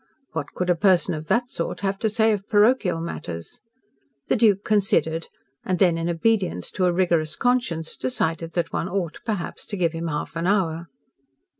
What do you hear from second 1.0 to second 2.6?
of that sort have to say of